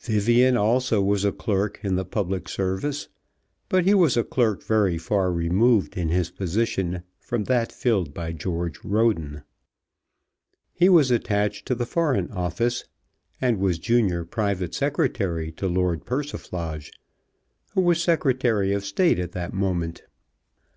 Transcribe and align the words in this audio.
Vivian 0.00 0.56
also 0.56 1.00
was 1.00 1.24
a 1.24 1.30
clerk 1.30 1.78
in 1.84 1.94
the 1.94 2.04
public 2.04 2.48
service, 2.48 3.06
but 3.68 3.84
he 3.84 3.94
was 3.94 4.16
a 4.16 4.24
clerk 4.24 4.64
very 4.64 4.98
far 4.98 5.32
removed 5.32 5.96
in 5.96 6.08
his 6.08 6.28
position 6.28 7.04
from 7.20 7.44
that 7.44 7.70
filled 7.70 8.12
by 8.12 8.32
George 8.32 8.82
Roden. 8.84 9.44
He 10.72 10.88
was 10.88 11.12
attached 11.12 11.66
to 11.66 11.76
the 11.76 11.86
Foreign 11.86 12.32
Office, 12.32 12.86
and 13.40 13.60
was 13.60 13.78
Junior 13.78 14.24
Private 14.24 14.74
Secretary 14.74 15.52
to 15.52 15.68
Lord 15.68 16.04
Persiflage, 16.04 16.90
who 17.74 17.80
was 17.80 18.02
Secretary 18.02 18.72
of 18.72 18.84
State 18.84 19.20
at 19.20 19.30
that 19.34 19.52
moment. 19.54 20.02